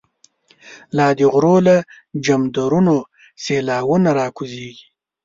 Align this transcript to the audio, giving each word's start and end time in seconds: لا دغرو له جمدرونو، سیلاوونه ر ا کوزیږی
لا 0.97 1.07
دغرو 1.19 1.55
له 1.67 1.75
جمدرونو، 2.25 2.97
سیلاوونه 3.43 4.09
ر 4.15 4.17
ا 4.25 4.27
کوزیږی 4.37 4.85